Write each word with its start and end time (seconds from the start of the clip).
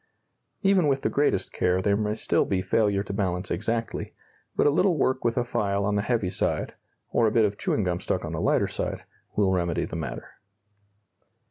Even 0.63 0.87
with 0.87 1.03
the 1.03 1.11
greatest 1.11 1.53
care 1.53 1.79
there 1.79 1.95
may 1.95 2.15
still 2.15 2.43
be 2.43 2.63
failure 2.63 3.03
to 3.03 3.13
balance 3.13 3.51
exactly, 3.51 4.15
but 4.55 4.65
a 4.65 4.71
little 4.71 4.97
work 4.97 5.23
with 5.23 5.37
a 5.37 5.43
file 5.45 5.85
on 5.85 5.93
the 5.95 6.01
heavy 6.01 6.31
side, 6.31 6.73
or 7.11 7.27
a 7.27 7.31
bit 7.31 7.45
of 7.45 7.55
chewing 7.55 7.83
gum 7.83 7.99
stuck 7.99 8.25
on 8.25 8.31
the 8.31 8.41
lighter 8.41 8.67
side, 8.67 9.03
will 9.35 9.51
remedy 9.51 9.85
the 9.85 9.95
matter. 9.95 10.39